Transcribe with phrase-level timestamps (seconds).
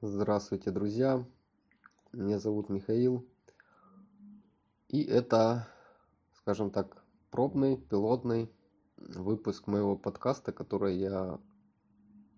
[0.00, 1.26] Здравствуйте, друзья!
[2.12, 3.26] Меня зовут Михаил.
[4.86, 5.66] И это,
[6.34, 8.48] скажем так, пробный, пилотный
[8.96, 11.40] выпуск моего подкаста, который я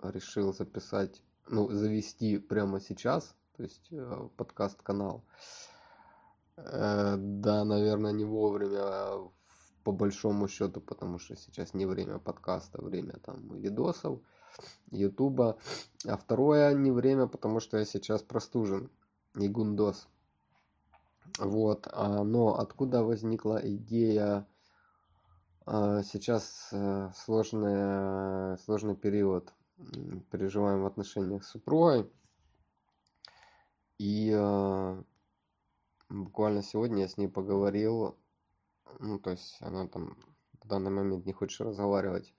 [0.03, 5.23] решил записать, ну, завести прямо сейчас, то есть э, подкаст-канал.
[6.57, 9.31] Э, да, наверное, не вовремя,
[9.85, 14.21] по большому счету, потому что сейчас не время подкаста, время там видосов,
[14.91, 15.59] ютуба.
[16.07, 18.91] А второе не время, потому что я сейчас простужен
[19.37, 20.09] и гундос.
[21.39, 24.47] Вот, а, но откуда возникла идея
[25.67, 29.53] а, сейчас э, сложный, сложный период
[30.31, 32.11] переживаем в отношениях с супругой.
[33.99, 35.03] И э,
[36.09, 38.19] буквально сегодня я с ней поговорил,
[38.99, 40.17] ну, то есть она там
[40.63, 42.35] в данный момент не хочет разговаривать,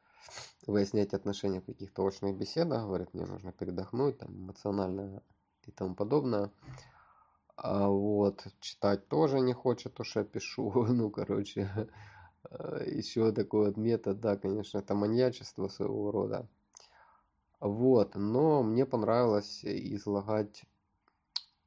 [0.67, 5.23] выяснять отношения в каких-то очных беседах, говорит, мне нужно передохнуть, там, эмоционально
[5.65, 6.51] и тому подобное.
[7.55, 11.89] А вот, читать тоже не хочет, что я пишу, ну, короче,
[12.49, 16.47] э, еще такой вот метод, да, конечно, это маньячество своего рода.
[17.59, 20.63] Вот, но мне понравилось излагать,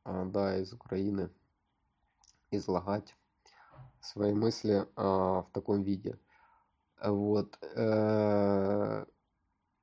[0.03, 1.31] а, да, из Украины,
[2.51, 3.17] излагать
[4.05, 6.19] свои мысли а, в таком виде.
[7.03, 7.59] Вот.
[7.77, 9.05] Э,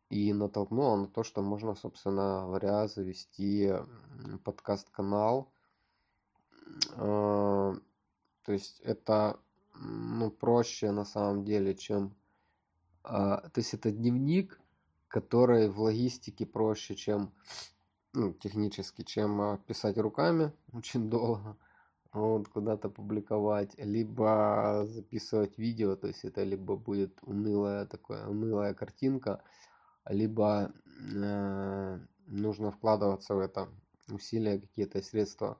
[0.09, 3.71] и натолкнуло на то, что можно, собственно говоря, завести
[4.43, 5.51] подкаст-канал.
[6.95, 7.73] А,
[8.43, 9.39] то есть это
[9.75, 12.15] ну, проще на самом деле, чем...
[13.03, 14.59] То есть это дневник,
[15.07, 17.33] который в логистике проще, чем
[18.13, 21.57] ну, технически, чем а, писать руками очень долго,
[22.13, 29.43] вот, куда-то публиковать, либо записывать видео, то есть это либо будет унылая такая унылая картинка,
[30.05, 30.73] либо
[31.13, 33.69] э, нужно вкладываться в это
[34.09, 35.57] усилия, какие-то средства.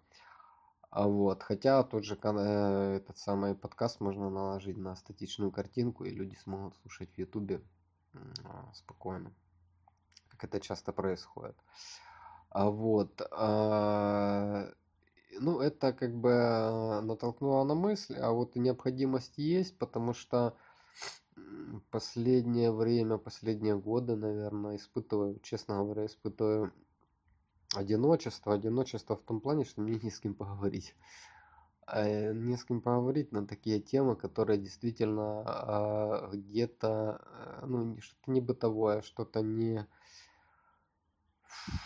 [0.90, 6.10] А вот, хотя тот же э, этот самый подкаст можно наложить на статичную картинку, и
[6.12, 7.62] люди смогут слушать в Ютубе
[8.44, 9.32] а, спокойно
[10.42, 11.56] как это часто происходит.
[12.50, 14.72] А вот, а,
[15.42, 16.30] ну, это как бы
[17.04, 20.56] натолкнуло на мысль, а вот необходимость есть, потому что
[21.90, 26.72] последнее время, последние годы, наверное, испытываю, честно говоря, испытываю
[27.76, 28.54] одиночество.
[28.54, 30.96] Одиночество в том плане, что мне не с кем поговорить.
[31.88, 37.22] А, не с кем поговорить на такие темы, которые действительно а, где-то,
[37.62, 39.88] э, ну, что-то не бытовое, что-то не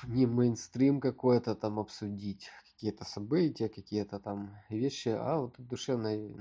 [0.04, 6.32] не мейнстрим какой-то там обсудить, какие-то события, какие-то там вещи, а вот душевные,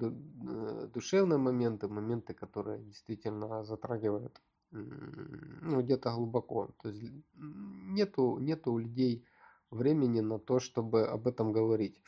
[0.00, 4.40] э, душевные моменты, моменты, которые действительно затрагивают
[4.74, 6.70] ну, где-то глубоко.
[6.82, 9.24] То есть нету, нету у людей
[9.70, 12.00] времени на то, чтобы об этом говорить.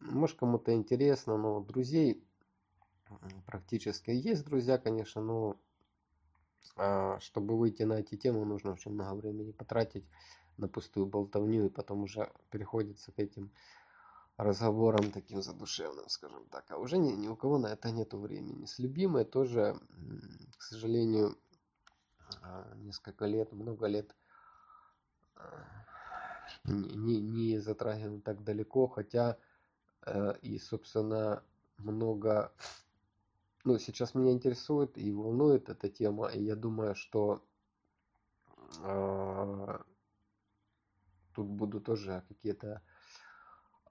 [0.00, 2.22] Может кому-то интересно, но друзей
[3.46, 5.56] практически есть друзья, конечно, но
[7.20, 10.04] чтобы выйти на эти темы, нужно очень много времени потратить
[10.56, 13.50] на пустую болтовню, и потом уже переходится к этим
[14.36, 16.70] разговорам таким задушевным, скажем так.
[16.70, 18.66] А уже ни, ни у кого на это нету времени.
[18.66, 19.78] С любимой тоже,
[20.58, 21.36] к сожалению,
[22.42, 24.14] а, несколько лет, много лет
[25.36, 25.64] а,
[26.64, 29.38] не, не, не затрагиваем так далеко, хотя
[30.06, 31.42] э, и, собственно,
[31.78, 32.52] много
[33.66, 37.44] ну, сейчас меня интересует и волнует эта тема, и я думаю, что
[38.80, 39.78] э,
[41.34, 42.80] тут буду тоже какие-то,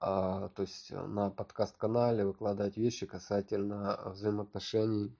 [0.00, 5.14] то есть на подкаст-канале выкладывать вещи касательно взаимоотношений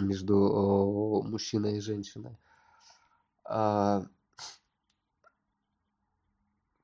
[0.00, 2.38] между э, мужчиной и женщиной.
[3.44, 4.06] А,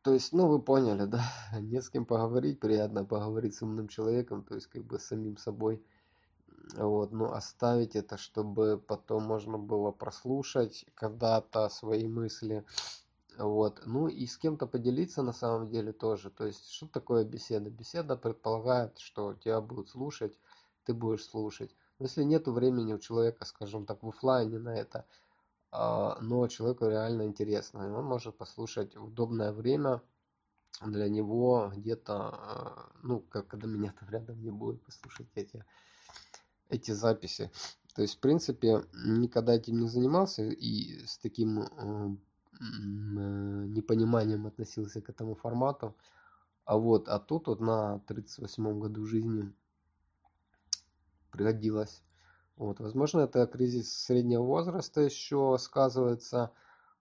[0.02, 1.24] то есть, ну, вы поняли, да,
[1.58, 5.38] не с кем поговорить, приятно поговорить с умным человеком, то есть, как бы с самим
[5.38, 5.82] собой–
[6.74, 12.64] вот, ну, оставить это, чтобы потом можно было прослушать когда-то свои мысли.
[13.38, 16.30] Вот, ну и с кем-то поделиться на самом деле тоже.
[16.30, 17.70] То есть, что такое беседа?
[17.70, 20.38] Беседа предполагает, что тебя будут слушать,
[20.84, 21.74] ты будешь слушать.
[21.98, 25.04] Но если нет времени у человека, скажем так, в офлайне на это,
[25.70, 30.02] а, но человеку реально интересно, и он может послушать в удобное время
[30.82, 35.64] для него где-то, а, ну, как когда меня там рядом не будет, послушать эти
[36.68, 37.50] эти записи.
[37.94, 42.16] То есть, в принципе, никогда этим не занимался и с таким э,
[42.58, 45.96] непониманием относился к этому формату.
[46.64, 49.52] А вот, а тут вот на 38 году жизни
[51.30, 52.02] пригодилось.
[52.56, 56.52] Вот, возможно, это кризис среднего возраста еще сказывается.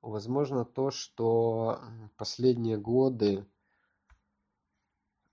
[0.01, 1.79] возможно, то, что
[2.15, 3.45] последние годы,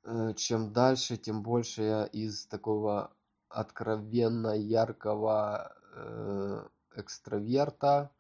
[0.05, 3.13] э, чем дальше, тем больше я из такого
[3.53, 6.67] откровенно яркого э,
[6.97, 8.11] экстраверта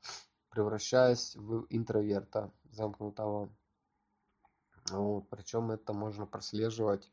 [0.50, 3.50] превращаюсь в интроверта замкнутого.
[4.90, 7.10] Вот, причем это можно прослеживать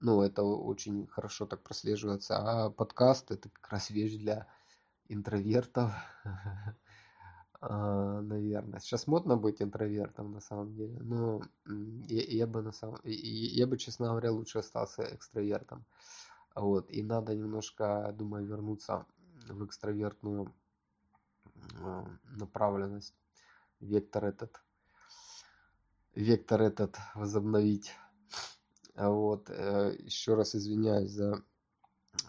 [0.00, 2.38] ну, это очень хорошо так прослеживается.
[2.38, 4.46] А подкаст это как раз вещь для
[5.08, 5.92] интровертов.
[7.62, 8.80] А, наверное.
[8.80, 10.98] Сейчас модно быть интровертом на самом деле.
[11.00, 11.42] Но
[12.08, 15.84] я, бы на самом я бы, честно говоря, лучше остался экстравертом.
[16.54, 16.90] Вот.
[16.90, 19.06] И надо немножко, думаю, вернуться
[19.48, 20.52] в экстравертную
[21.80, 23.14] а, направленность.
[23.80, 24.62] Вектор этот.
[26.14, 27.92] Вектор этот возобновить.
[28.94, 29.48] А вот.
[29.50, 31.42] Э, Еще раз извиняюсь за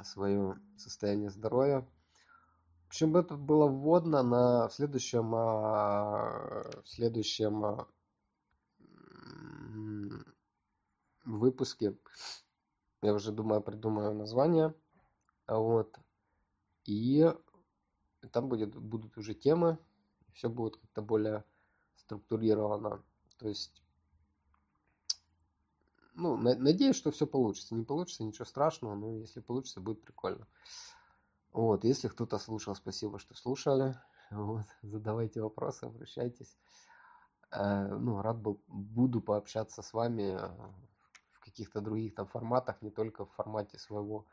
[0.04, 1.82] свое состояние здоровья.
[2.86, 7.86] В общем, это было вводно на в следующем, а, в следующем
[11.26, 11.96] выпуске.
[13.02, 14.74] Я уже думаю, придумаю название.
[15.48, 15.98] Вот.
[16.86, 17.32] И
[18.32, 19.78] там будет, будут уже темы.
[20.34, 21.44] Все будет как-то более
[21.96, 23.04] структурировано.
[23.38, 23.82] То есть
[26.14, 27.76] ну, надеюсь, что все получится.
[27.76, 30.48] Не получится, ничего страшного, но если получится, будет прикольно.
[31.52, 33.98] Вот, если кто-то слушал, спасибо, что слушали.
[34.30, 36.58] Вот, задавайте вопросы, обращайтесь.
[37.52, 40.50] Э, ну, рад был, буду пообщаться с вами э,
[41.52, 44.26] каких-то других там форматах, не только в формате своего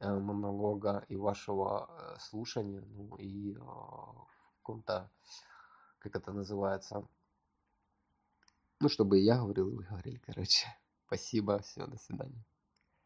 [0.00, 4.26] э, монолога и вашего слушания, ну и в
[4.58, 5.10] каком-то,
[5.98, 7.06] как это называется,
[8.82, 10.66] ну, чтобы я говорил, и вы говорили, короче.
[11.06, 12.44] Спасибо, все, до свидания.